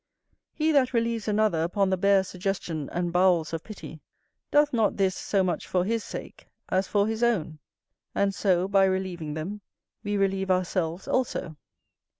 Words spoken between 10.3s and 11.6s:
ourselves also.